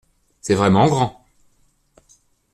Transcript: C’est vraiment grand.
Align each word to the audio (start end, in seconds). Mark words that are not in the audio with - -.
C’est 0.41 0.55
vraiment 0.55 0.87
grand. 0.87 1.27